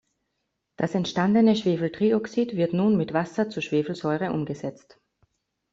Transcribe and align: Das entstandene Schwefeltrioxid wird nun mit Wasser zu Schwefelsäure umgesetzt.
Das 0.77 0.95
entstandene 0.95 1.55
Schwefeltrioxid 1.55 2.55
wird 2.55 2.73
nun 2.73 2.97
mit 2.97 3.13
Wasser 3.13 3.51
zu 3.51 3.61
Schwefelsäure 3.61 4.31
umgesetzt. 4.31 4.99